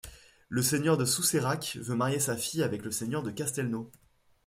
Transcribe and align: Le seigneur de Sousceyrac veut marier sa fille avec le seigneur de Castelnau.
Le 0.49 0.63
seigneur 0.63 0.97
de 0.97 1.05
Sousceyrac 1.05 1.77
veut 1.79 1.95
marier 1.95 2.19
sa 2.19 2.35
fille 2.35 2.63
avec 2.63 2.83
le 2.83 2.89
seigneur 2.89 3.21
de 3.21 3.29
Castelnau. 3.29 3.91